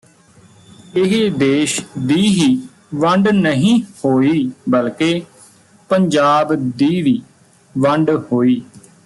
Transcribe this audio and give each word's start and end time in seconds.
ਇਹ 0.95 1.31
ਦੇਸ਼ 1.31 1.81
ਦੀ 1.97 2.21
ਹੀ 2.27 2.59
ਵੰਡ 2.95 3.27
ਨਹੀਂ 3.27 3.81
ਹੋਈ 4.05 4.51
ਬਲਕਿ 4.69 5.21
ਪੰਜਾਬ 5.89 6.53
ਦੀ 6.77 7.01
ਵੀ 7.01 7.21
ਵੰਡ 7.75 8.09
ਹੋਈ 8.31 8.61